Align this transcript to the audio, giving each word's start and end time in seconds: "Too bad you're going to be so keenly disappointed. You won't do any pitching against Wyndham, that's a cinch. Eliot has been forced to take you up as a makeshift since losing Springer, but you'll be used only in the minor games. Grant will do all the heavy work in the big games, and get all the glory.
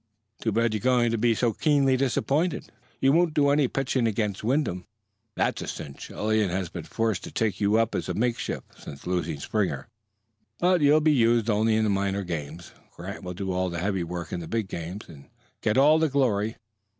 "Too 0.41 0.51
bad 0.51 0.73
you're 0.73 0.81
going 0.81 1.11
to 1.11 1.17
be 1.19 1.35
so 1.35 1.53
keenly 1.53 1.95
disappointed. 1.95 2.71
You 2.99 3.11
won't 3.11 3.35
do 3.35 3.49
any 3.49 3.67
pitching 3.67 4.07
against 4.07 4.43
Wyndham, 4.43 4.87
that's 5.35 5.61
a 5.61 5.67
cinch. 5.67 6.09
Eliot 6.09 6.49
has 6.49 6.69
been 6.69 6.85
forced 6.85 7.23
to 7.23 7.31
take 7.31 7.61
you 7.61 7.77
up 7.77 7.93
as 7.93 8.09
a 8.09 8.15
makeshift 8.15 8.81
since 8.81 9.05
losing 9.05 9.39
Springer, 9.39 9.87
but 10.57 10.81
you'll 10.81 11.01
be 11.01 11.13
used 11.13 11.51
only 11.51 11.75
in 11.75 11.83
the 11.83 11.91
minor 11.91 12.23
games. 12.23 12.71
Grant 12.95 13.21
will 13.23 13.35
do 13.35 13.51
all 13.51 13.69
the 13.69 13.77
heavy 13.77 14.03
work 14.03 14.33
in 14.33 14.39
the 14.39 14.47
big 14.47 14.67
games, 14.69 15.07
and 15.07 15.29
get 15.61 15.77
all 15.77 15.99
the 15.99 16.09
glory. 16.09 16.55